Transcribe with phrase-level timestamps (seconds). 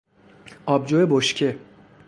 [0.65, 1.59] آبجو بشکه